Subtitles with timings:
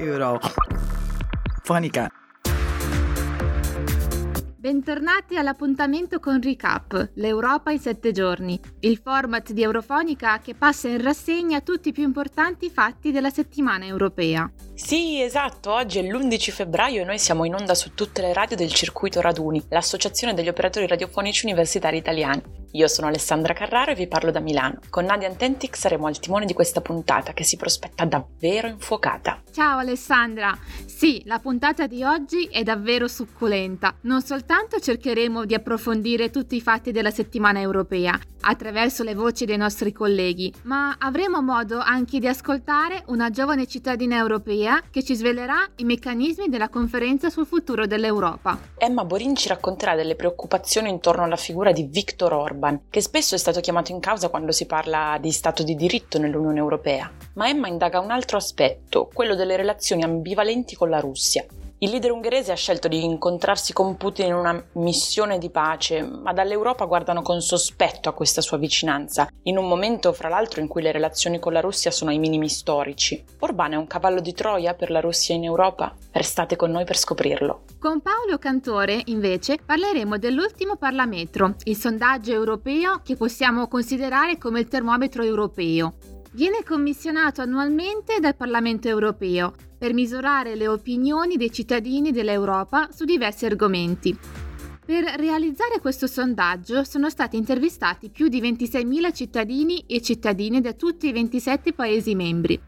[0.00, 2.08] Eurofonica.
[4.56, 11.02] Bentornati all'appuntamento con Recap, l'Europa in 7 giorni, il format di Eurofonica che passa in
[11.02, 14.50] rassegna tutti i più importanti fatti della settimana europea.
[14.82, 18.56] Sì, esatto, oggi è l'11 febbraio e noi siamo in onda su tutte le radio
[18.56, 22.42] del circuito Raduni, l'associazione degli operatori radiofonici universitari italiani.
[22.72, 24.78] Io sono Alessandra Carraro e vi parlo da Milano.
[24.90, 29.42] Con Nadia Antentic saremo al timone di questa puntata che si prospetta davvero infuocata.
[29.52, 30.56] Ciao Alessandra!
[30.86, 33.96] Sì, la puntata di oggi è davvero succulenta.
[34.02, 39.56] Non soltanto cercheremo di approfondire tutti i fatti della settimana europea attraverso le voci dei
[39.56, 45.68] nostri colleghi, ma avremo modo anche di ascoltare una giovane cittadina europea che ci svelerà
[45.76, 48.58] i meccanismi della conferenza sul futuro dell'Europa.
[48.78, 53.38] Emma Borin ci racconterà delle preoccupazioni intorno alla figura di Viktor Orban, che spesso è
[53.38, 57.10] stato chiamato in causa quando si parla di Stato di diritto nell'Unione Europea.
[57.34, 61.44] Ma Emma indaga un altro aspetto, quello delle relazioni ambivalenti con la Russia.
[61.82, 66.34] Il leader ungherese ha scelto di incontrarsi con Putin in una missione di pace, ma
[66.34, 70.82] dall'Europa guardano con sospetto a questa sua vicinanza, in un momento fra l'altro in cui
[70.82, 73.24] le relazioni con la Russia sono ai minimi storici.
[73.38, 75.96] Orban è un cavallo di Troia per la Russia in Europa?
[76.12, 77.62] Restate con noi per scoprirlo.
[77.78, 84.68] Con Paolo Cantore, invece, parleremo dell'ultimo Parlametro, il sondaggio europeo che possiamo considerare come il
[84.68, 85.94] termometro europeo.
[86.32, 93.46] Viene commissionato annualmente dal Parlamento europeo per misurare le opinioni dei cittadini dell'Europa su diversi
[93.46, 94.16] argomenti.
[94.86, 101.08] Per realizzare questo sondaggio sono stati intervistati più di 26.000 cittadini e cittadine da tutti
[101.08, 102.60] i 27 Paesi membri.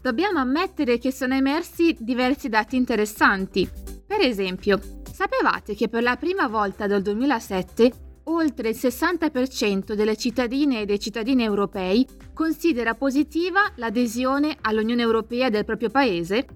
[0.00, 3.68] Dobbiamo ammettere che sono emersi diversi dati interessanti.
[4.06, 4.80] Per esempio,
[5.12, 11.00] sapevate che per la prima volta dal 2007 oltre il 60% delle cittadine e dei
[11.00, 16.46] cittadini europei considera positiva l'adesione all'Unione Europea del proprio paese?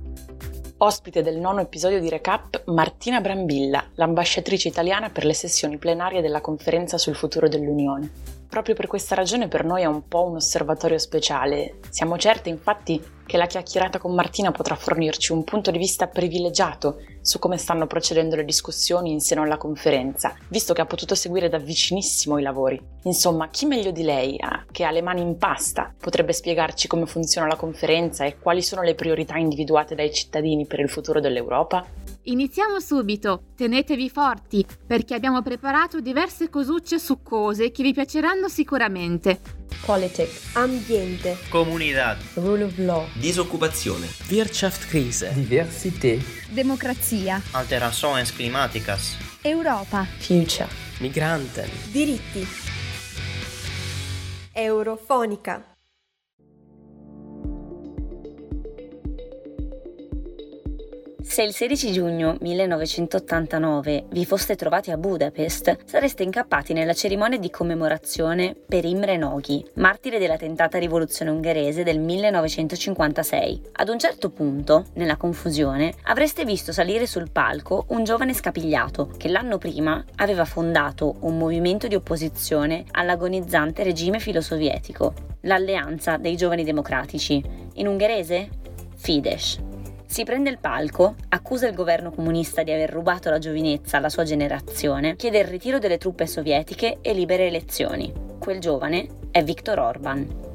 [0.77, 6.41] Ospite del nono episodio di Recap, Martina Brambilla, l'ambasciatrice italiana per le sessioni plenarie della
[6.41, 8.11] conferenza sul futuro dell'Unione.
[8.55, 11.81] Proprio per questa ragione per noi è un po' un osservatorio speciale.
[11.91, 16.99] Siamo certi infatti che la chiacchierata con Martina potrà fornirci un punto di vista privilegiato
[17.21, 21.49] su come stanno procedendo le discussioni in seno alla conferenza, visto che ha potuto seguire
[21.49, 22.81] da vicinissimo i lavori.
[23.03, 27.07] Insomma, chi meglio di lei, ah, che ha le mani in pasta, potrebbe spiegarci come
[27.07, 31.85] funziona la conferenza e quali sono le priorità individuate dai cittadini per il futuro dell'Europa?
[32.27, 39.41] Iniziamo subito, tenetevi forti perché abbiamo preparato diverse cosucce succose che vi piaceranno sicuramente.
[39.85, 46.17] Politics, ambiente, comunità, rule of law, disoccupazione, Wirtschaftskrise, diversità,
[46.49, 50.69] democrazia, alterações climáticas, Europa, future,
[51.01, 52.47] migranten, diritti.
[54.55, 55.74] Eurofonica.
[61.35, 67.51] Se il 16 giugno 1989 vi foste trovati a Budapest, sareste incappati nella cerimonia di
[67.51, 73.63] commemorazione per Imre Nagy, martire della tentata rivoluzione ungherese del 1956.
[73.73, 79.27] Ad un certo punto, nella confusione, avreste visto salire sul palco un giovane scapigliato che
[79.27, 87.43] l'anno prima aveva fondato un movimento di opposizione all'agonizzante regime filosovietico, l'Alleanza dei Giovani Democratici.
[87.73, 88.49] In ungherese?
[88.95, 89.74] Fidesz.
[90.15, 94.23] Si prende il palco, accusa il governo comunista di aver rubato la giovinezza alla sua
[94.23, 98.13] generazione, chiede il ritiro delle truppe sovietiche e libere elezioni.
[98.39, 100.53] Quel giovane è Viktor Orban.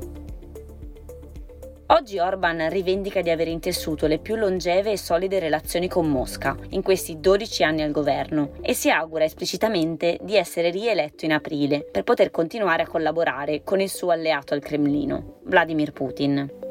[1.87, 6.81] Oggi Orban rivendica di aver intessuto le più longeve e solide relazioni con Mosca in
[6.81, 12.03] questi 12 anni al governo e si augura esplicitamente di essere rieletto in aprile per
[12.03, 16.68] poter continuare a collaborare con il suo alleato al Cremlino, Vladimir Putin.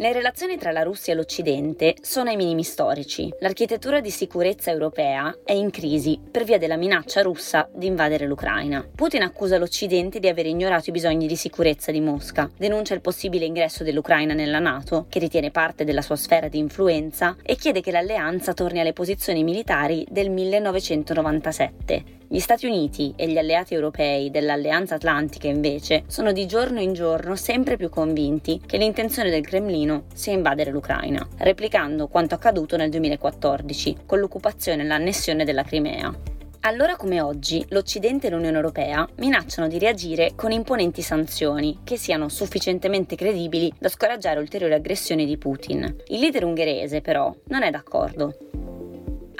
[0.00, 3.30] Le relazioni tra la Russia e l'Occidente sono ai minimi storici.
[3.40, 8.82] L'architettura di sicurezza europea è in crisi per via della minaccia russa di invadere l'Ucraina.
[8.94, 13.44] Putin accusa l'Occidente di aver ignorato i bisogni di sicurezza di Mosca, denuncia il possibile
[13.44, 17.90] ingresso dell'Ucraina nella Nato, che ritiene parte della sua sfera di influenza, e chiede che
[17.90, 22.19] l'alleanza torni alle posizioni militari del 1997.
[22.32, 27.34] Gli Stati Uniti e gli alleati europei dell'Alleanza Atlantica invece sono di giorno in giorno
[27.34, 34.02] sempre più convinti che l'intenzione del Cremlino sia invadere l'Ucraina, replicando quanto accaduto nel 2014
[34.06, 36.14] con l'occupazione e l'annessione della Crimea.
[36.60, 42.28] Allora come oggi, l'Occidente e l'Unione Europea minacciano di reagire con imponenti sanzioni che siano
[42.28, 45.96] sufficientemente credibili da scoraggiare ulteriori aggressioni di Putin.
[46.06, 48.36] Il leader ungherese, però, non è d'accordo.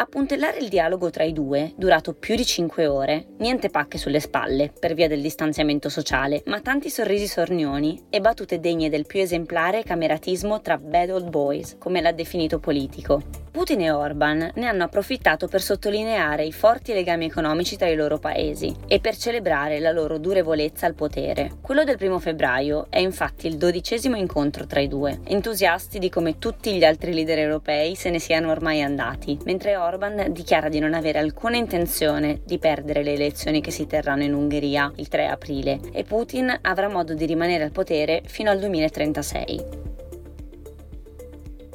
[0.01, 4.19] A puntellare il dialogo tra i due, durato più di 5 ore, niente pacche sulle
[4.19, 9.21] spalle per via del distanziamento sociale, ma tanti sorrisi sornioni e battute degne del più
[9.21, 13.50] esemplare cameratismo tra bad old boys, come l'ha definito politico.
[13.51, 18.19] Putin e Orban ne hanno approfittato per sottolineare i forti legami economici tra i loro
[18.19, 21.51] paesi e per celebrare la loro durevolezza al potere.
[21.61, 26.39] Quello del primo febbraio è infatti il dodicesimo incontro tra i due, entusiasti di come
[26.39, 30.95] tutti gli altri leader europei se ne siano ormai andati, mentre Orban dichiara di non
[30.95, 35.81] avere alcuna intenzione di perdere le elezioni che si terranno in Ungheria il 3 aprile
[35.93, 39.91] e Putin avrà modo di rimanere al potere fino al 2036.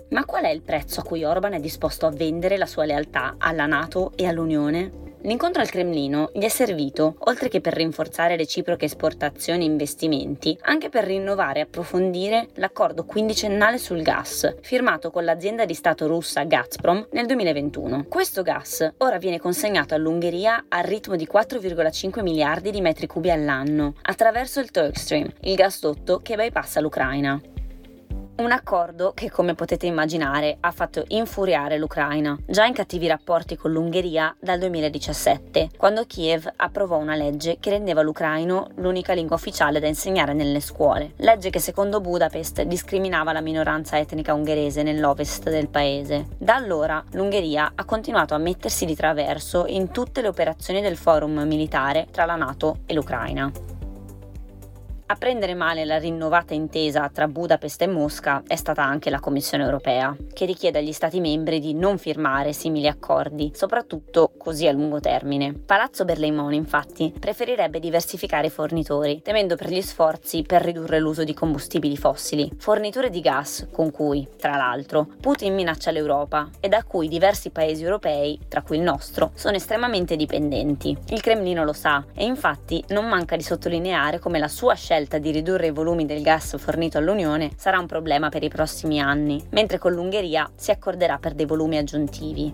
[0.09, 3.35] Ma qual è il prezzo a cui Orban è disposto a vendere la sua lealtà
[3.37, 5.03] alla Nato e all'Unione?
[5.25, 10.89] L'incontro al Cremlino gli è servito, oltre che per rinforzare reciproche esportazioni e investimenti, anche
[10.89, 17.07] per rinnovare e approfondire l'accordo quindicennale sul gas, firmato con l'azienda di Stato russa Gazprom
[17.13, 18.05] nel 2021.
[18.07, 23.95] Questo gas ora viene consegnato all'Ungheria al ritmo di 4,5 miliardi di metri cubi all'anno,
[24.03, 27.41] attraverso il Turkstream, il gasdotto che bypassa l'Ucraina.
[28.37, 33.71] Un accordo che, come potete immaginare, ha fatto infuriare l'Ucraina, già in cattivi rapporti con
[33.71, 39.87] l'Ungheria dal 2017, quando Kiev approvò una legge che rendeva l'ucraino l'unica lingua ufficiale da
[39.87, 41.13] insegnare nelle scuole.
[41.17, 46.27] Legge che secondo Budapest discriminava la minoranza etnica ungherese nell'ovest del paese.
[46.37, 51.39] Da allora l'Ungheria ha continuato a mettersi di traverso in tutte le operazioni del forum
[51.43, 53.49] militare tra la NATO e l'Ucraina.
[55.07, 59.63] A prendere male la rinnovata intesa tra Budapest e Mosca è stata anche la Commissione
[59.63, 64.99] europea, che richiede agli Stati membri di non firmare simili accordi, soprattutto così a lungo
[64.99, 65.53] termine.
[65.53, 71.35] Palazzo Berlaymont, infatti, preferirebbe diversificare i fornitori, temendo per gli sforzi per ridurre l'uso di
[71.35, 77.07] combustibili fossili, forniture di gas con cui, tra l'altro, Putin minaccia l'Europa e da cui
[77.07, 80.97] diversi paesi europei, tra cui il nostro, sono estremamente dipendenti.
[81.09, 85.17] Il Cremlino lo sa e infatti non manca di sottolineare come la sua scelta scelta
[85.17, 89.43] di ridurre i volumi del gas fornito all'Unione sarà un problema per i prossimi anni,
[89.49, 92.53] mentre con l'Ungheria si accorderà per dei volumi aggiuntivi.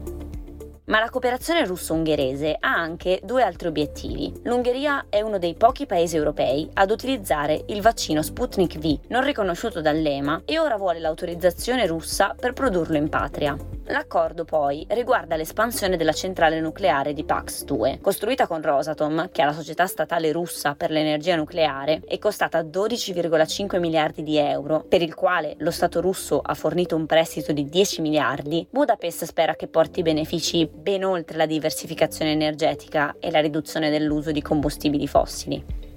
[0.86, 4.34] Ma la cooperazione russo-ungherese ha anche due altri obiettivi.
[4.46, 9.80] L'Ungheria è uno dei pochi paesi europei ad utilizzare il vaccino Sputnik V, non riconosciuto
[9.80, 13.56] dall'EMA, e ora vuole l'autorizzazione russa per produrlo in patria.
[13.92, 19.46] L'accordo poi riguarda l'espansione della centrale nucleare di Pax 2, costruita con Rosatom, che è
[19.46, 25.14] la società statale russa per l'energia nucleare, e costata 12,5 miliardi di euro, per il
[25.14, 28.66] quale lo Stato russo ha fornito un prestito di 10 miliardi.
[28.70, 34.42] Budapest spera che porti benefici ben oltre la diversificazione energetica e la riduzione dell'uso di
[34.42, 35.91] combustibili fossili.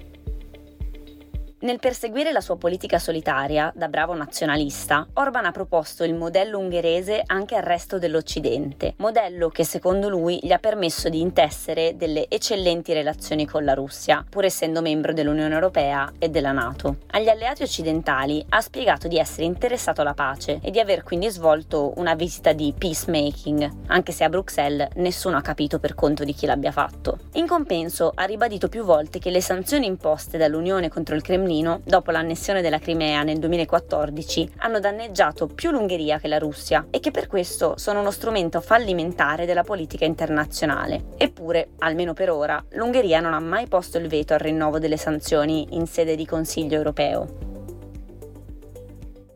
[1.65, 7.23] Nel perseguire la sua politica solitaria, da bravo nazionalista, Orban ha proposto il modello ungherese
[7.25, 12.93] anche al resto dell'Occidente, modello che secondo lui gli ha permesso di intessere delle eccellenti
[12.93, 16.97] relazioni con la Russia, pur essendo membro dell'Unione Europea e della Nato.
[17.07, 21.93] Agli alleati occidentali ha spiegato di essere interessato alla pace e di aver quindi svolto
[21.95, 26.45] una visita di peacemaking, anche se a Bruxelles nessuno ha capito per conto di chi
[26.45, 27.17] l'abbia fatto.
[27.33, 31.81] In compenso ha ribadito più volte che le sanzioni imposte dall'Unione contro il Cremlino Cremlino,
[31.83, 37.11] dopo l'annessione della Crimea nel 2014, hanno danneggiato più l'Ungheria che la Russia e che
[37.11, 41.05] per questo sono uno strumento fallimentare della politica internazionale.
[41.17, 45.67] Eppure, almeno per ora, l'Ungheria non ha mai posto il veto al rinnovo delle sanzioni
[45.71, 47.54] in sede di Consiglio europeo.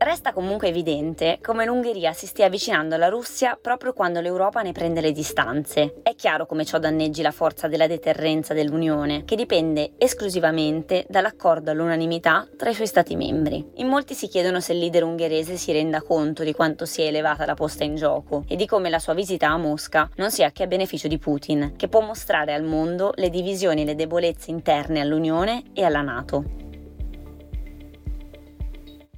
[0.02, 5.02] Resta comunque evidente come l'Ungheria si stia avvicinando alla Russia proprio quando l'Europa ne prende
[5.02, 6.00] le distanze.
[6.02, 12.48] È chiaro come ciò danneggi la forza della deterrenza dell'Unione, che dipende esclusivamente dall'accordo all'unanimità
[12.56, 13.62] tra i suoi Stati membri.
[13.74, 17.44] In molti si chiedono se il leader ungherese si renda conto di quanto sia elevata
[17.44, 20.62] la posta in gioco e di come la sua visita a Mosca non sia che
[20.62, 25.02] a beneficio di Putin, che può mostrare al mondo le divisioni e le debolezze interne
[25.02, 26.68] all'Unione e alla Nato.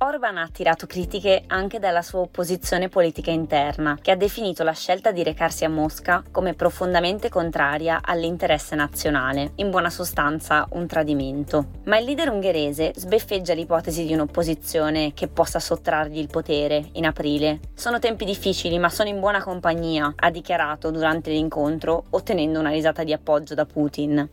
[0.03, 5.13] Orban ha attirato critiche anche dalla sua opposizione politica interna, che ha definito la scelta
[5.13, 11.67] di recarsi a Mosca come profondamente contraria all'interesse nazionale, in buona sostanza un tradimento.
[11.85, 17.61] Ma il leader ungherese sbeffeggia l'ipotesi di un'opposizione che possa sottrargli il potere in aprile.
[17.73, 23.05] Sono tempi difficili, ma sono in buona compagnia, ha dichiarato durante l'incontro, ottenendo una risata
[23.05, 24.29] di appoggio da Putin.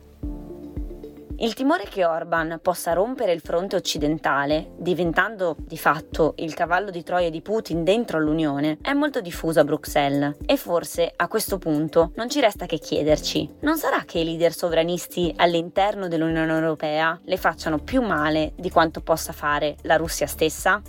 [1.42, 7.02] Il timore che Orban possa rompere il fronte occidentale, diventando di fatto il cavallo di
[7.02, 12.12] Troia di Putin dentro l'Unione, è molto diffuso a Bruxelles e forse a questo punto
[12.16, 17.36] non ci resta che chiederci, non sarà che i leader sovranisti all'interno dell'Unione Europea le
[17.38, 20.82] facciano più male di quanto possa fare la Russia stessa?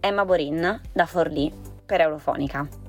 [0.00, 1.52] Emma Borin, da Forlì,
[1.86, 2.87] per Eurofonica.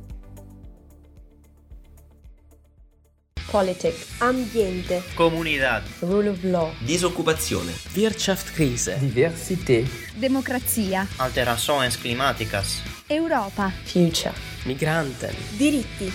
[3.49, 5.83] Politics, ambiente, Comunidad.
[5.99, 7.71] rule of law, Disoccupazione.
[7.95, 8.97] Wirtschaftskrise.
[8.99, 9.87] Diversität.
[10.15, 11.07] Democrazia.
[11.17, 12.81] Alterações climáticas.
[13.07, 13.71] Europa.
[13.85, 14.33] future,
[14.65, 15.33] Migranten.
[15.57, 16.11] diritti.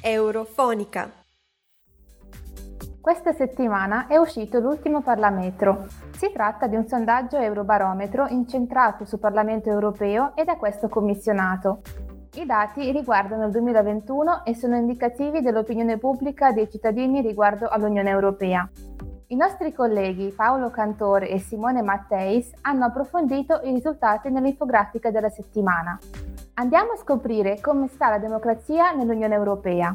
[0.00, 1.10] Eurofonica.
[3.00, 5.86] Questa settimana è uscito l'ultimo Parlametro.
[6.16, 11.80] Si tratta di un sondaggio Eurobarometro incentrato sul Parlamento europeo e da questo commissionato.
[12.34, 18.66] I dati riguardano il 2021 e sono indicativi dell'opinione pubblica dei cittadini riguardo all'Unione Europea.
[19.26, 25.98] I nostri colleghi Paolo Cantore e Simone Matteis hanno approfondito i risultati nell'infografica della settimana.
[26.54, 29.94] Andiamo a scoprire come sta la democrazia nell'Unione Europea.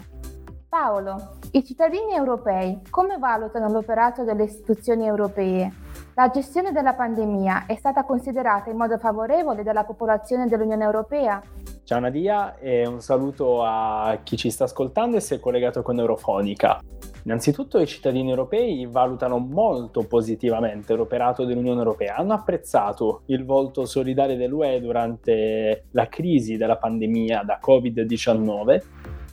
[0.69, 5.86] Paolo, i cittadini europei come valutano l'operato delle istituzioni europee?
[6.17, 11.39] La gestione della pandemia è stata considerata in modo favorevole dalla popolazione dell'Unione Europea?
[11.83, 15.99] Ciao Nadia e un saluto a chi ci sta ascoltando e si è collegato con
[15.99, 16.81] Eurofonica.
[17.25, 24.37] Innanzitutto i cittadini europei valutano molto positivamente l'operato dell'Unione Europea, hanno apprezzato il volto solidale
[24.37, 28.81] dell'UE durante la crisi della pandemia da Covid-19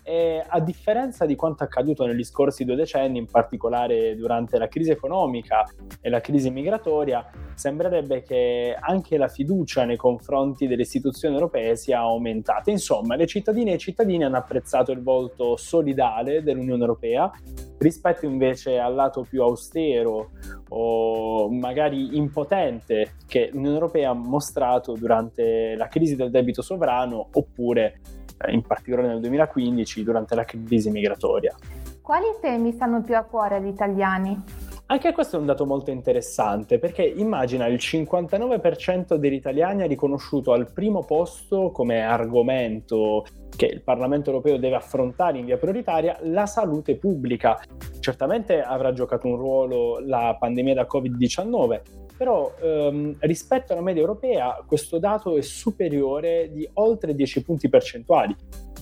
[0.07, 4.91] e a differenza di quanto accaduto negli scorsi due decenni, in particolare durante la crisi
[4.91, 5.65] economica
[6.01, 12.01] e la crisi migratoria, sembrerebbe che anche la fiducia nei confronti delle istituzioni europee sia
[12.01, 12.71] aumentata.
[12.71, 17.31] Insomma, le cittadine e i cittadini hanno apprezzato il volto solidale dell'Unione Europea
[17.79, 20.31] rispetto invece al lato più austero
[20.69, 28.01] o magari impotente che l'Unione Europea ha mostrato durante la crisi del debito sovrano oppure
[28.49, 31.55] in particolare nel 2015 durante la crisi migratoria.
[32.01, 34.43] Quali temi stanno più a cuore agli italiani?
[34.87, 40.53] Anche questo è un dato molto interessante perché immagina il 59% degli italiani ha riconosciuto
[40.53, 43.25] al primo posto come argomento
[43.57, 47.59] che il Parlamento europeo deve affrontare in via prioritaria la salute pubblica.
[48.01, 51.81] Certamente avrà giocato un ruolo la pandemia da Covid-19,
[52.17, 58.35] però ehm, rispetto alla media europea questo dato è superiore di oltre 10 punti percentuali.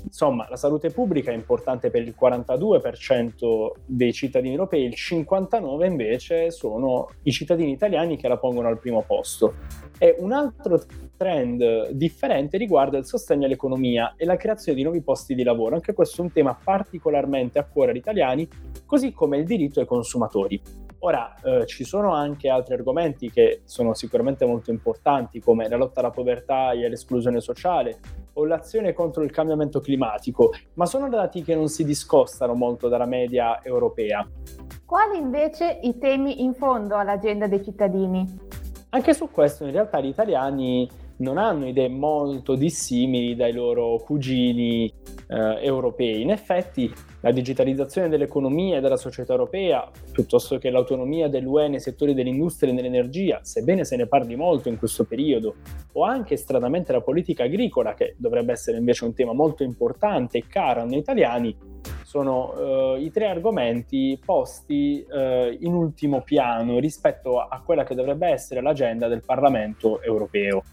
[0.04, 6.50] Insomma, la salute pubblica è importante per il 42% dei cittadini europei, il 59% invece
[6.50, 9.54] sono i cittadini italiani che la pongono al primo posto.
[9.98, 10.82] E un altro
[11.16, 15.76] trend differente riguarda il sostegno all'economia e la creazione di nuovi posti di lavoro.
[15.76, 18.48] Anche questo è un tema particolarmente a cuore agli italiani,
[18.84, 20.60] così come il diritto ai consumatori.
[21.04, 25.98] Ora, eh, ci sono anche altri argomenti che sono sicuramente molto importanti, come la lotta
[25.98, 27.98] alla povertà e all'esclusione sociale
[28.34, 33.06] o l'azione contro il cambiamento climatico, ma sono dati che non si discostano molto dalla
[33.06, 34.24] media europea.
[34.86, 38.38] Quali invece i temi in fondo all'agenda dei cittadini?
[38.90, 44.92] Anche su questo in realtà gli italiani non hanno idee molto dissimili dai loro cugini
[45.26, 46.22] eh, europei.
[46.22, 46.92] In effetti
[47.22, 52.74] la digitalizzazione dell'economia e della società europea, piuttosto che l'autonomia dell'UE nei settori dell'industria e
[52.74, 55.54] dell'energia, sebbene se ne parli molto in questo periodo,
[55.92, 60.44] o anche stranamente la politica agricola, che dovrebbe essere invece un tema molto importante e
[60.48, 61.56] caro a noi italiani,
[62.04, 68.28] sono eh, i tre argomenti posti eh, in ultimo piano rispetto a quella che dovrebbe
[68.28, 70.64] essere l'agenda del Parlamento europeo.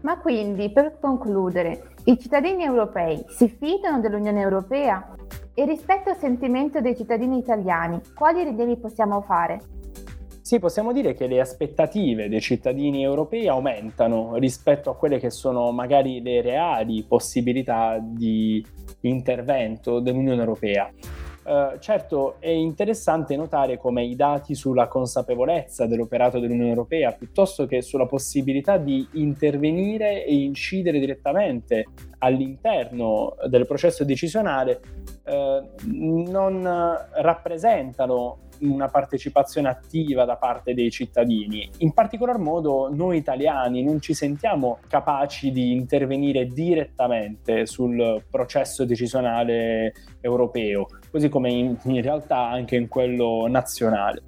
[0.00, 5.14] Ma quindi, per concludere, i cittadini europei si fidano dell'Unione Europea?
[5.54, 9.60] E rispetto al sentimento dei cittadini italiani, quali rilievi possiamo fare?
[10.40, 15.70] Sì, possiamo dire che le aspettative dei cittadini europei aumentano rispetto a quelle che sono
[15.70, 18.64] magari le reali possibilità di
[19.02, 20.90] intervento dell'Unione Europea.
[21.44, 27.82] Uh, certo, è interessante notare come i dati sulla consapevolezza dell'operato dell'Unione Europea, piuttosto che
[27.82, 31.86] sulla possibilità di intervenire e incidere direttamente
[32.18, 34.80] all'interno del processo decisionale,
[35.24, 36.62] uh, non
[37.14, 41.68] rappresentano una partecipazione attiva da parte dei cittadini.
[41.78, 49.92] In particolar modo noi italiani non ci sentiamo capaci di intervenire direttamente sul processo decisionale
[50.20, 54.22] europeo, così come in, in realtà anche in quello nazionale.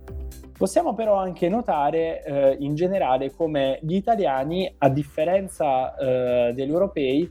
[0.57, 7.29] Possiamo però anche notare eh, in generale come gli italiani, a differenza eh, degli europei,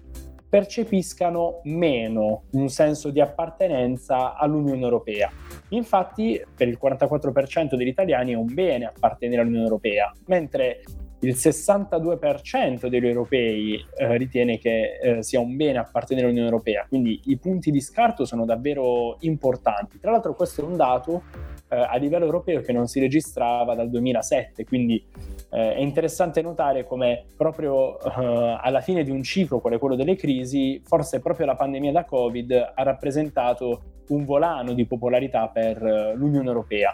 [0.54, 5.32] percepiscano meno un senso di appartenenza all'Unione Europea.
[5.70, 10.84] Infatti, per il 44% degli italiani è un bene appartenere all'Unione Europea, mentre
[11.22, 17.20] il 62% degli europei eh, ritiene che eh, sia un bene appartenere all'Unione Europea, quindi
[17.26, 20.00] i punti di scarto sono davvero importanti.
[20.00, 21.24] Tra l'altro questo è un dato
[21.82, 25.04] a livello europeo che non si registrava dal 2007, quindi
[25.50, 30.16] eh, è interessante notare come proprio eh, alla fine di un ciclo, quale quello delle
[30.16, 36.16] crisi, forse proprio la pandemia da Covid ha rappresentato un volano di popolarità per eh,
[36.16, 36.94] l'Unione Europea.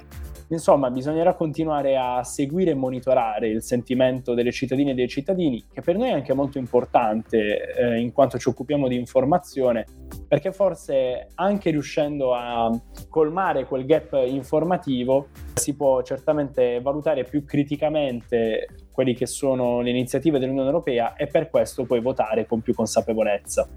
[0.52, 5.82] Insomma, bisognerà continuare a seguire e monitorare il sentimento delle cittadine e dei cittadini, che
[5.82, 9.86] per noi è anche molto importante eh, in quanto ci occupiamo di informazione,
[10.28, 12.72] perché forse anche riuscendo a
[13.10, 20.40] colmare quel gap informativo si può certamente valutare più criticamente quelle che sono le iniziative
[20.40, 23.68] dell'Unione Europea e per questo poi votare con più consapevolezza.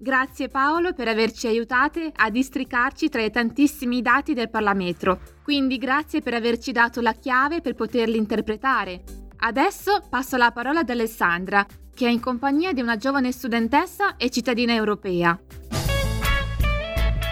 [0.00, 5.18] Grazie Paolo per averci aiutate a districarci tra i tantissimi dati del Parlametro.
[5.42, 9.02] Quindi grazie per averci dato la chiave per poterli interpretare.
[9.38, 14.30] Adesso passo la parola ad Alessandra, che è in compagnia di una giovane studentessa e
[14.30, 15.36] cittadina europea.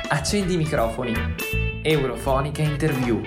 [0.09, 1.15] Accendi i microfoni.
[1.83, 3.23] Eurofonica Interview.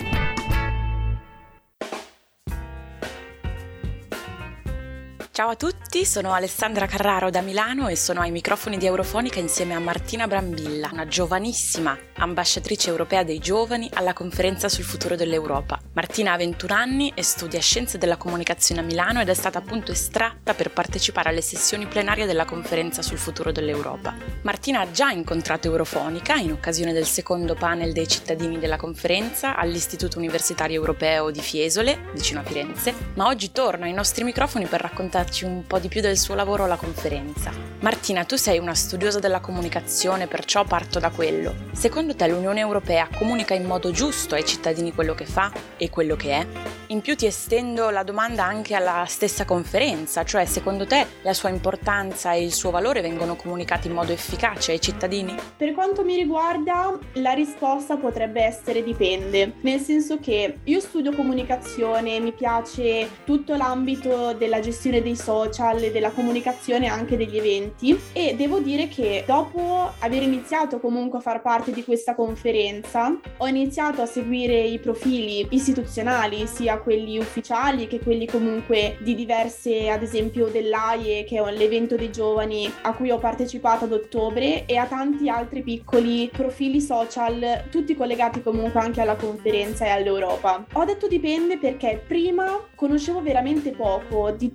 [5.39, 9.73] Ciao a tutti, sono Alessandra Carraro da Milano e sono ai microfoni di Eurofonica insieme
[9.73, 15.79] a Martina Brambilla, una giovanissima ambasciatrice europea dei giovani alla conferenza sul futuro dell'Europa.
[15.93, 19.93] Martina ha 21 anni e studia scienze della comunicazione a Milano ed è stata appunto
[19.93, 24.13] estratta per partecipare alle sessioni plenarie della conferenza sul futuro dell'Europa.
[24.41, 30.17] Martina ha già incontrato Eurofonica in occasione del secondo panel dei cittadini della conferenza all'Istituto
[30.17, 35.27] Universitario Europeo di Fiesole, vicino a Firenze, ma oggi torna ai nostri microfoni per raccontarci
[35.29, 37.51] raccontarci un po' di più del suo lavoro alla conferenza.
[37.79, 41.55] Martina, tu sei una studiosa della comunicazione, perciò parto da quello.
[41.71, 46.15] Secondo te l'Unione Europea comunica in modo giusto ai cittadini quello che fa e quello
[46.15, 46.47] che è?
[46.87, 51.49] In più ti estendo la domanda anche alla stessa conferenza, cioè secondo te la sua
[51.49, 55.35] importanza e il suo valore vengono comunicati in modo efficace ai cittadini?
[55.55, 62.19] Per quanto mi riguarda, la risposta potrebbe essere dipende, nel senso che io studio comunicazione,
[62.19, 68.35] mi piace tutto l'ambito della gestione dei social e della comunicazione anche degli eventi e
[68.35, 74.01] devo dire che dopo aver iniziato comunque a far parte di questa conferenza ho iniziato
[74.01, 80.47] a seguire i profili istituzionali sia quelli ufficiali che quelli comunque di diverse ad esempio
[80.47, 85.29] dell'AIE che è l'evento dei giovani a cui ho partecipato ad ottobre e a tanti
[85.29, 90.65] altri piccoli profili social tutti collegati comunque anche alla conferenza e all'Europa.
[90.73, 94.49] Ho detto dipende perché prima conoscevo veramente poco di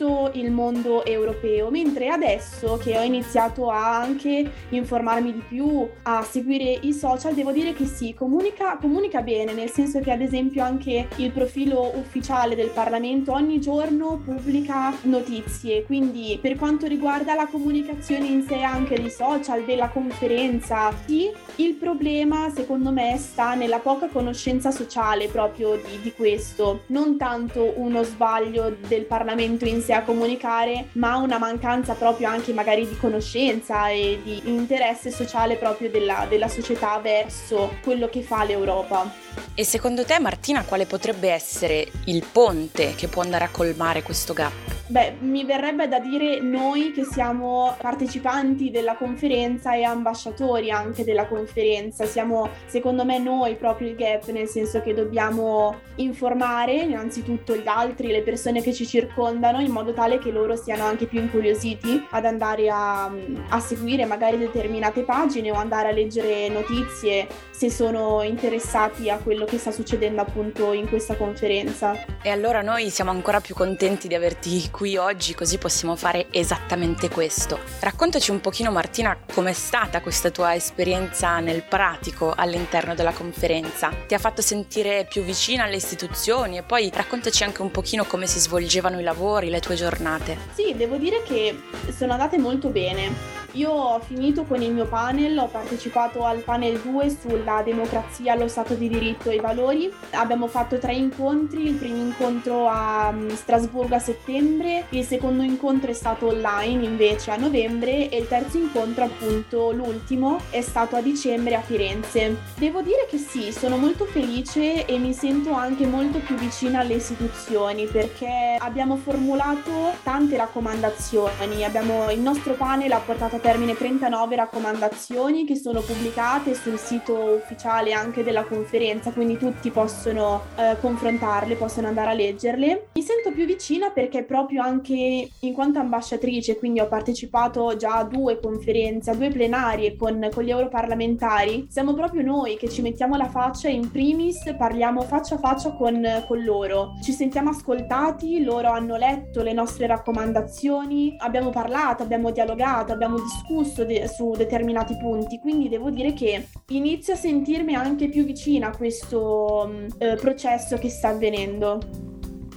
[0.00, 6.22] tutto il mondo europeo, mentre adesso che ho iniziato a anche informarmi di più, a
[6.22, 10.64] seguire i social, devo dire che sì, comunica, comunica bene, nel senso che ad esempio
[10.64, 17.46] anche il profilo ufficiale del Parlamento ogni giorno pubblica notizie, quindi per quanto riguarda la
[17.46, 23.80] comunicazione in sé anche dei social, della conferenza, sì, il problema secondo me sta nella
[23.80, 29.89] poca conoscenza sociale proprio di, di questo, non tanto uno sbaglio del Parlamento in sé
[29.92, 35.90] a comunicare, ma una mancanza proprio anche magari di conoscenza e di interesse sociale proprio
[35.90, 39.12] della, della società verso quello che fa l'Europa.
[39.54, 44.32] E secondo te Martina quale potrebbe essere il ponte che può andare a colmare questo
[44.32, 44.78] gap?
[44.90, 51.28] Beh, mi verrebbe da dire noi che siamo partecipanti della conferenza e ambasciatori anche della
[51.28, 52.06] conferenza.
[52.06, 58.08] Siamo, secondo me, noi proprio il gap, nel senso che dobbiamo informare innanzitutto gli altri,
[58.08, 62.24] le persone che ci circondano, in modo tale che loro siano anche più incuriositi ad
[62.24, 63.10] andare a,
[63.48, 69.44] a seguire magari determinate pagine o andare a leggere notizie se sono interessati a quello
[69.44, 71.94] che sta succedendo appunto in questa conferenza.
[72.22, 77.08] E allora noi siamo ancora più contenti di averti qui oggi così possiamo fare esattamente
[77.08, 77.58] questo.
[77.80, 83.90] Raccontaci un pochino Martina com'è stata questa tua esperienza nel pratico all'interno della conferenza.
[84.06, 88.26] Ti ha fatto sentire più vicina alle istituzioni e poi raccontaci anche un pochino come
[88.26, 90.36] si svolgevano i lavori, le tue giornate.
[90.52, 91.60] Sì, devo dire che
[91.94, 93.39] sono andate molto bene.
[93.52, 98.46] Io ho finito con il mio panel, ho partecipato al panel 2 sulla democrazia, lo
[98.46, 99.92] Stato di diritto e i valori.
[100.10, 105.90] Abbiamo fatto tre incontri, il primo incontro a mm, Strasburgo a settembre, il secondo incontro
[105.90, 111.00] è stato online invece a novembre e il terzo incontro appunto l'ultimo è stato a
[111.00, 112.36] dicembre a Firenze.
[112.56, 116.94] Devo dire che sì, sono molto felice e mi sento anche molto più vicina alle
[116.94, 124.36] istituzioni perché abbiamo formulato tante raccomandazioni, abbiamo, il nostro panel ha portato a termine 39
[124.36, 131.54] raccomandazioni che sono pubblicate sul sito ufficiale anche della conferenza, quindi tutti possono eh, confrontarle,
[131.56, 132.88] possono andare a leggerle.
[132.94, 138.04] Mi sento più vicina perché proprio anche in quanto ambasciatrice, quindi ho partecipato già a
[138.04, 143.16] due conferenze, a due plenarie con, con gli europarlamentari, siamo proprio noi che ci mettiamo
[143.16, 146.92] la faccia e in primis parliamo faccia a faccia con, con loro.
[147.02, 153.28] Ci sentiamo ascoltati, loro hanno letto le nostre raccomandazioni, abbiamo parlato, abbiamo dialogato, abbiamo discusso
[153.30, 158.68] discusso de- su determinati punti, quindi devo dire che inizio a sentirmi anche più vicina
[158.68, 162.09] a questo mm, eh, processo che sta avvenendo.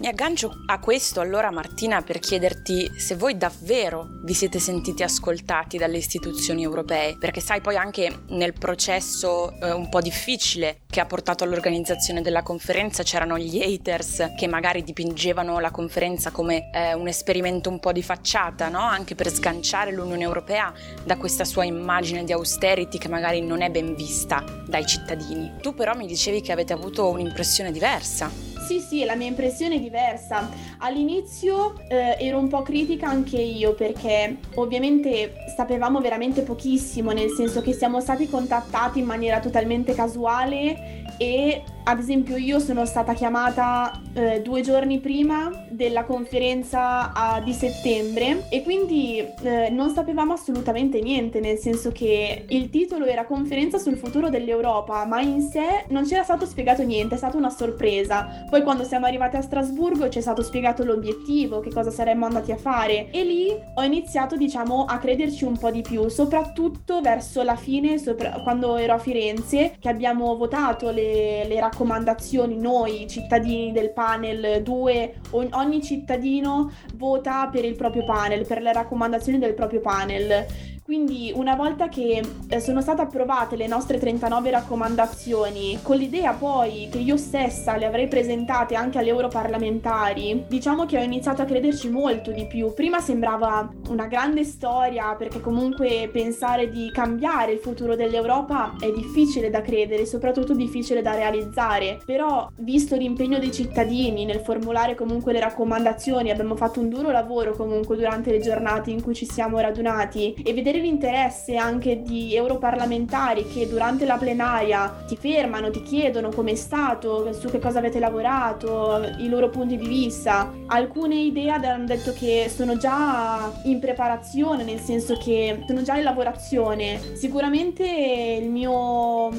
[0.03, 5.77] Mi aggancio a questo allora Martina per chiederti se voi davvero vi siete sentiti ascoltati
[5.77, 11.05] dalle istituzioni europee, perché sai poi anche nel processo eh, un po' difficile che ha
[11.05, 17.07] portato all'organizzazione della conferenza c'erano gli haters che magari dipingevano la conferenza come eh, un
[17.07, 18.81] esperimento un po' di facciata, no?
[18.81, 23.69] anche per sganciare l'Unione Europea da questa sua immagine di austerity che magari non è
[23.69, 25.53] ben vista dai cittadini.
[25.61, 28.52] Tu però mi dicevi che avete avuto un'impressione diversa.
[28.65, 30.49] Sì, sì, la mia impressione è diversa.
[30.78, 37.62] All'inizio eh, ero un po' critica anche io perché ovviamente sapevamo veramente pochissimo, nel senso
[37.62, 43.91] che siamo stati contattati in maniera totalmente casuale e ad esempio io sono stata chiamata
[44.13, 51.02] eh, due giorni prima della conferenza a, di settembre e quindi eh, non sapevamo assolutamente
[51.02, 56.06] niente, nel senso che il titolo era Conferenza sul futuro dell'Europa, ma in sé non
[56.06, 58.46] c'era stato spiegato niente, è stata una sorpresa.
[58.50, 62.52] Poi quando siamo arrivati a Strasburgo ci è stato spiegato l'obiettivo, che cosa saremmo andati
[62.52, 67.41] a fare e lì ho iniziato diciamo a crederci un po' di più, soprattutto verso
[67.43, 73.71] la fine, sopra- quando ero a Firenze, che abbiamo votato le, le raccomandazioni noi cittadini
[73.71, 79.81] del panel 2 ogni cittadino vota per il proprio panel per le raccomandazioni del proprio
[79.81, 80.45] panel
[80.93, 86.88] quindi una volta che eh, sono state approvate le nostre 39 raccomandazioni, con l'idea poi
[86.91, 91.89] che io stessa le avrei presentate anche alle europarlamentari, diciamo che ho iniziato a crederci
[91.89, 92.75] molto di più.
[92.75, 99.49] Prima sembrava una grande storia perché comunque pensare di cambiare il futuro dell'Europa è difficile
[99.49, 102.01] da credere, soprattutto difficile da realizzare.
[102.06, 107.53] Però visto l'impegno dei cittadini nel formulare comunque le raccomandazioni, abbiamo fatto un duro lavoro
[107.53, 113.48] comunque durante le giornate in cui ci siamo radunati e vedere l'interesse anche di europarlamentari
[113.48, 119.02] che durante la plenaria ti fermano, ti chiedono com'è stato, su che cosa avete lavorato,
[119.19, 120.52] i loro punti di vista.
[120.67, 126.04] Alcune idee hanno detto che sono già in preparazione, nel senso che sono già in
[126.04, 127.00] lavorazione.
[127.13, 129.30] Sicuramente il mio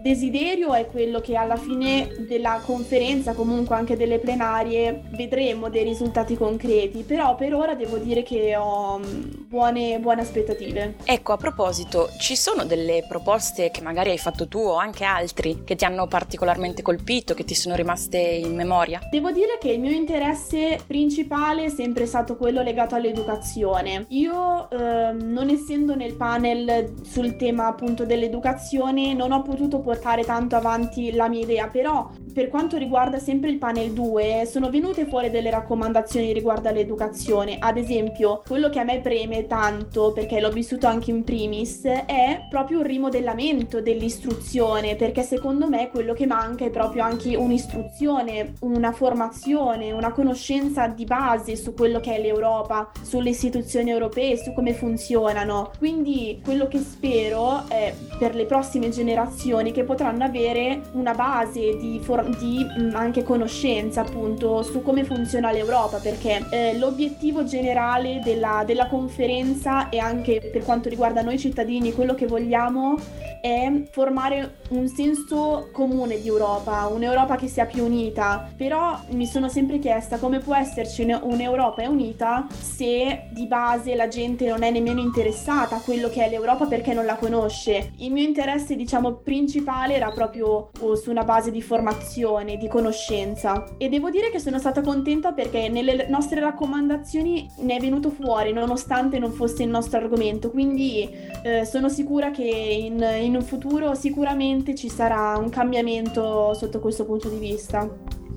[0.00, 6.36] desiderio è quello che alla fine della conferenza, comunque anche delle plenarie, vedremo dei risultati
[6.36, 9.00] concreti, però per ora devo dire che ho
[9.48, 10.81] buone, buone aspettative.
[11.04, 15.62] Ecco, a proposito, ci sono delle proposte che magari hai fatto tu o anche altri
[15.64, 19.00] che ti hanno particolarmente colpito, che ti sono rimaste in memoria?
[19.10, 24.06] Devo dire che il mio interesse principale è sempre stato quello legato all'educazione.
[24.08, 30.56] Io, ehm, non essendo nel panel sul tema appunto dell'educazione, non ho potuto portare tanto
[30.56, 35.30] avanti la mia idea, però per quanto riguarda sempre il panel 2, sono venute fuori
[35.30, 37.58] delle raccomandazioni riguardo all'educazione.
[37.58, 41.82] Ad esempio, quello che a me preme tanto, perché l'ho vissuto vissuto anche in primis,
[41.82, 48.54] è proprio un rimodellamento dell'istruzione, perché secondo me quello che manca è proprio anche un'istruzione,
[48.60, 54.52] una formazione, una conoscenza di base su quello che è l'Europa, sulle istituzioni europee, su
[54.54, 55.72] come funzionano.
[55.76, 62.00] Quindi quello che spero è per le prossime generazioni che potranno avere una base di,
[62.02, 68.62] for- di mm, anche conoscenza appunto su come funziona l'Europa, perché eh, l'obiettivo generale della,
[68.64, 72.96] della conferenza è anche per per quanto riguarda noi cittadini, quello che vogliamo
[73.42, 78.48] è formare un senso comune di Europa, un'Europa che sia più unita.
[78.56, 84.46] Però mi sono sempre chiesta come può esserci un'Europa unita se di base la gente
[84.46, 87.92] non è nemmeno interessata a quello che è l'Europa perché non la conosce.
[87.96, 93.74] Il mio interesse, diciamo, principale era proprio oh, su una base di formazione, di conoscenza.
[93.76, 98.52] E devo dire che sono stata contenta perché nelle nostre raccomandazioni ne è venuto fuori,
[98.52, 101.08] nonostante non fosse il nostro argomento quindi
[101.42, 107.04] eh, sono sicura che in, in un futuro sicuramente ci sarà un cambiamento sotto questo
[107.04, 107.88] punto di vista.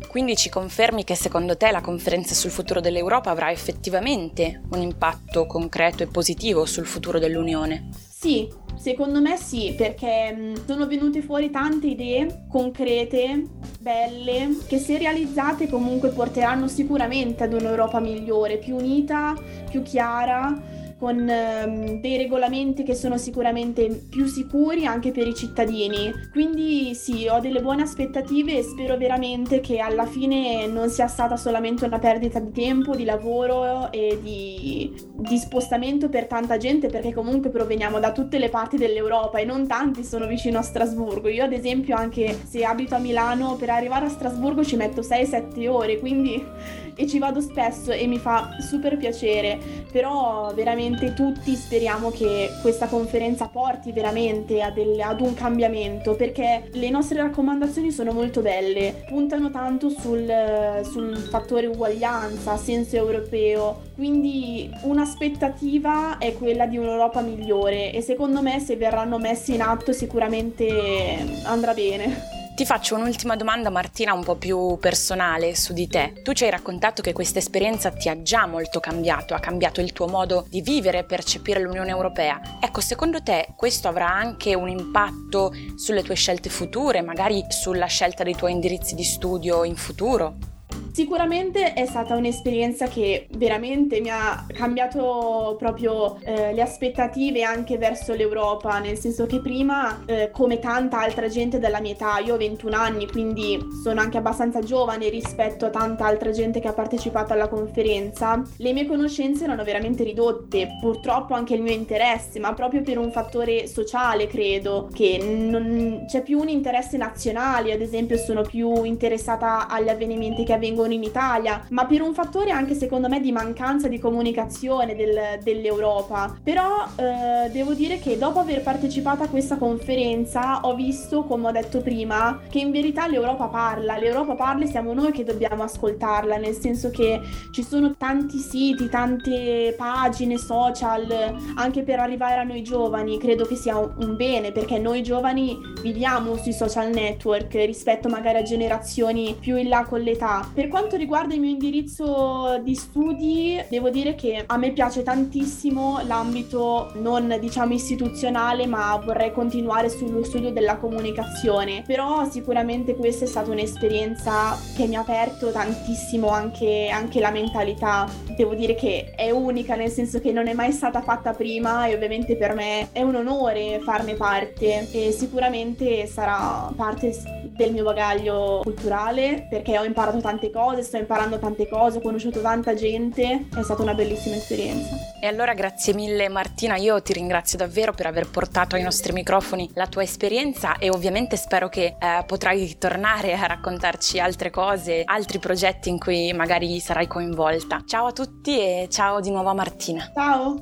[0.07, 5.45] Quindi ci confermi che secondo te la conferenza sul futuro dell'Europa avrà effettivamente un impatto
[5.45, 7.89] concreto e positivo sul futuro dell'Unione?
[8.07, 13.43] Sì, secondo me sì, perché mm, sono venute fuori tante idee concrete,
[13.79, 19.35] belle, che se realizzate comunque porteranno sicuramente ad un'Europa migliore, più unita,
[19.69, 26.11] più chiara con ehm, dei regolamenti che sono sicuramente più sicuri anche per i cittadini.
[26.31, 31.37] Quindi sì, ho delle buone aspettative e spero veramente che alla fine non sia stata
[31.37, 37.13] solamente una perdita di tempo, di lavoro e di, di spostamento per tanta gente perché
[37.13, 41.27] comunque proveniamo da tutte le parti dell'Europa e non tanti sono vicino a Strasburgo.
[41.27, 45.67] Io ad esempio anche se abito a Milano per arrivare a Strasburgo ci metto 6-7
[45.67, 46.43] ore, quindi
[46.97, 49.59] e ci vado spesso e mi fa super piacere,
[49.91, 56.69] però veramente sicuramente tutti speriamo che questa conferenza porti veramente del, ad un cambiamento perché
[56.71, 64.69] le nostre raccomandazioni sono molto belle, puntano tanto sul, sul fattore uguaglianza, senso europeo, quindi
[64.83, 71.41] un'aspettativa è quella di un'Europa migliore e secondo me se verranno messi in atto sicuramente
[71.43, 72.34] andrà bene.
[72.55, 76.21] Ti faccio un'ultima domanda Martina un po' più personale su di te.
[76.23, 79.91] Tu ci hai raccontato che questa esperienza ti ha già molto cambiato, ha cambiato il
[79.91, 82.39] tuo modo di vivere e percepire l'Unione Europea.
[82.61, 88.23] Ecco, secondo te questo avrà anche un impatto sulle tue scelte future, magari sulla scelta
[88.23, 90.54] dei tuoi indirizzi di studio in futuro?
[90.95, 98.13] Sicuramente è stata un'esperienza che veramente mi ha cambiato proprio eh, le aspettative anche verso
[98.13, 102.37] l'Europa, nel senso che prima, eh, come tanta altra gente della mia età, io ho
[102.37, 107.33] 21 anni, quindi sono anche abbastanza giovane rispetto a tanta altra gente che ha partecipato
[107.33, 112.83] alla conferenza, le mie conoscenze erano veramente ridotte, purtroppo anche il mio interesse, ma proprio
[112.83, 118.43] per un fattore sociale credo, che non c'è più un interesse nazionale, ad esempio sono
[118.43, 123.09] più interessata agli avvenimenti che avvengono avvengono in Italia, ma per un fattore anche secondo
[123.09, 126.35] me di mancanza di comunicazione del, dell'Europa.
[126.43, 131.51] Però eh, devo dire che dopo aver partecipato a questa conferenza ho visto, come ho
[131.51, 136.37] detto prima, che in verità l'Europa parla, l'Europa parla e siamo noi che dobbiamo ascoltarla,
[136.37, 137.19] nel senso che
[137.51, 143.55] ci sono tanti siti, tante pagine social anche per arrivare a noi giovani, credo che
[143.55, 149.57] sia un, bene perché noi giovani viviamo sui social network rispetto magari a generazioni più
[149.57, 150.47] in là con l'età.
[150.53, 156.01] Per quanto riguarda il mio indirizzo di studi, devo dire che a me piace tantissimo
[156.05, 161.81] l'ambito non diciamo istituzionale, ma vorrei continuare sullo studio della comunicazione.
[161.87, 168.05] Però sicuramente questa è stata un'esperienza che mi ha aperto tantissimo anche, anche la mentalità.
[168.35, 171.95] Devo dire che è unica, nel senso che non è mai stata fatta prima e
[171.95, 177.13] ovviamente per me è un onore farne parte e sicuramente sarà parte
[177.55, 182.01] del mio bagaglio culturale perché ho imparato tante cose cose, sto imparando tante cose, ho
[182.01, 184.95] conosciuto tanta gente, è stata una bellissima esperienza.
[185.21, 189.69] E allora grazie mille Martina, io ti ringrazio davvero per aver portato ai nostri microfoni
[189.75, 195.39] la tua esperienza e ovviamente spero che eh, potrai tornare a raccontarci altre cose, altri
[195.39, 197.83] progetti in cui magari sarai coinvolta.
[197.85, 200.11] Ciao a tutti e ciao di nuovo a Martina.
[200.13, 200.55] Ciao!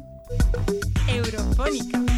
[1.07, 2.12] Eurofonica.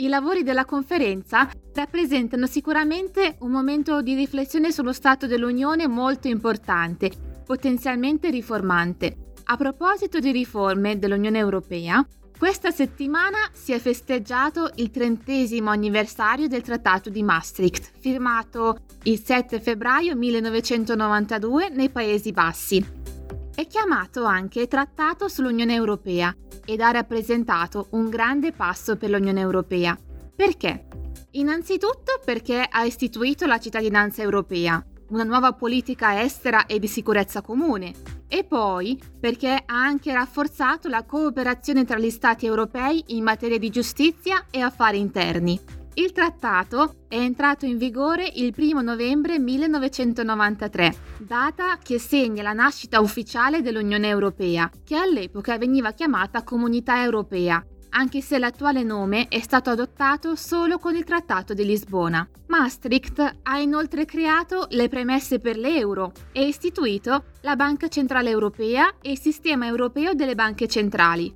[0.00, 7.10] I lavori della conferenza rappresentano sicuramente un momento di riflessione sullo Stato dell'Unione molto importante,
[7.44, 9.32] potenzialmente riformante.
[9.46, 12.06] A proposito di riforme dell'Unione Europea,
[12.38, 19.58] questa settimana si è festeggiato il trentesimo anniversario del Trattato di Maastricht, firmato il 7
[19.60, 23.17] febbraio 1992 nei Paesi Bassi.
[23.58, 26.32] È chiamato anche Trattato sull'Unione Europea
[26.64, 29.98] ed ha rappresentato un grande passo per l'Unione Europea.
[30.32, 30.86] Perché?
[31.32, 37.94] Innanzitutto perché ha istituito la cittadinanza europea, una nuova politica estera e di sicurezza comune,
[38.28, 43.70] e poi perché ha anche rafforzato la cooperazione tra gli Stati europei in materia di
[43.70, 45.77] giustizia e affari interni.
[45.98, 53.00] Il trattato è entrato in vigore il 1 novembre 1993, data che segna la nascita
[53.00, 59.70] ufficiale dell'Unione Europea, che all'epoca veniva chiamata Comunità Europea, anche se l'attuale nome è stato
[59.70, 62.28] adottato solo con il Trattato di Lisbona.
[62.46, 69.10] Maastricht ha inoltre creato le premesse per l'euro e istituito la Banca Centrale Europea e
[69.10, 71.34] il Sistema Europeo delle Banche Centrali.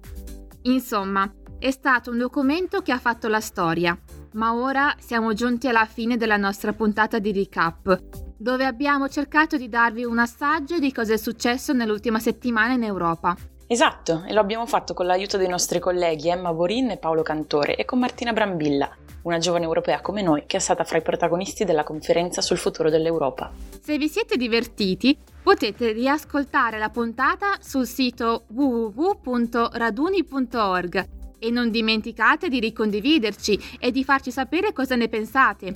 [0.63, 3.99] Insomma, è stato un documento che ha fatto la storia
[4.33, 8.01] ma ora siamo giunti alla fine della nostra puntata di recap,
[8.37, 13.37] dove abbiamo cercato di darvi un assaggio di cosa è successo nell'ultima settimana in Europa.
[13.67, 17.77] Esatto, e lo abbiamo fatto con l'aiuto dei nostri colleghi Emma Borin e Paolo Cantore
[17.77, 18.91] e con Martina Brambilla,
[19.23, 22.91] una giovane europea come noi che è stata fra i protagonisti della conferenza sul futuro
[22.91, 23.51] dell'Europa.
[23.81, 32.61] Se vi siete divertiti, potete riascoltare la puntata sul sito www.raduni.org e non dimenticate di
[32.61, 35.75] ricondividerci e di farci sapere cosa ne pensate.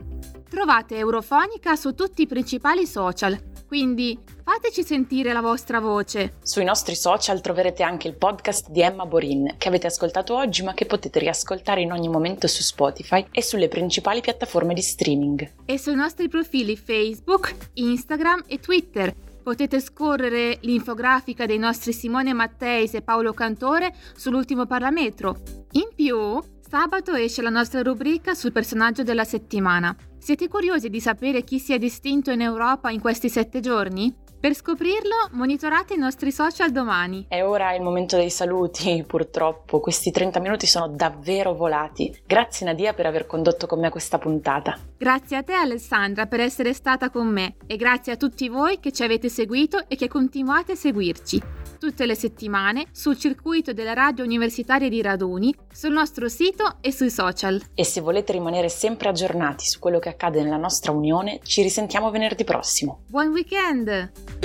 [0.48, 6.34] Trovate Eurofonica su tutti i principali social, quindi fateci sentire la vostra voce.
[6.40, 10.72] Sui nostri social troverete anche il podcast di Emma Borin che avete ascoltato oggi ma
[10.72, 15.50] che potete riascoltare in ogni momento su Spotify e sulle principali piattaforme di streaming.
[15.64, 19.12] E sui nostri profili Facebook, Instagram e Twitter
[19.46, 25.36] Potete scorrere l'infografica dei nostri Simone Matteis e Paolo Cantore sull'ultimo parametro.
[25.74, 29.94] In più, sabato esce la nostra rubrica sul personaggio della settimana.
[30.18, 34.12] Siete curiosi di sapere chi si è distinto in Europa in questi sette giorni?
[34.46, 37.26] Per scoprirlo, monitorate i nostri social domani.
[37.28, 39.80] E ora è il momento dei saluti, purtroppo.
[39.80, 42.16] Questi 30 minuti sono davvero volati.
[42.24, 44.78] Grazie Nadia per aver condotto con me questa puntata.
[44.96, 48.92] Grazie a te Alessandra per essere stata con me e grazie a tutti voi che
[48.92, 51.42] ci avete seguito e che continuate a seguirci
[51.78, 57.10] tutte le settimane sul circuito della radio universitaria di Raduni, sul nostro sito e sui
[57.10, 57.60] social.
[57.74, 62.10] E se volete rimanere sempre aggiornati su quello che accade nella nostra unione, ci risentiamo
[62.10, 63.02] venerdì prossimo.
[63.06, 64.35] Buon weekend!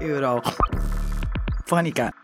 [0.00, 0.42] Euro.
[1.66, 2.21] Fonica.